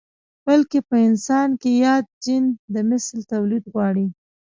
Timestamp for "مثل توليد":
2.89-3.63